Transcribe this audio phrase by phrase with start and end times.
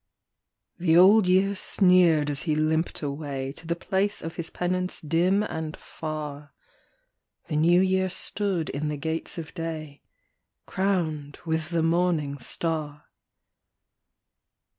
[0.79, 5.43] "The Old Year sneered as he limped away To the place of his penance dim
[5.43, 6.55] and far.
[7.49, 10.01] The New Year stood in the gates of day,
[10.65, 13.03] Crowned with the morning star.